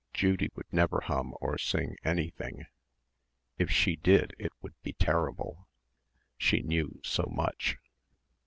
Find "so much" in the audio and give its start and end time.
7.03-7.77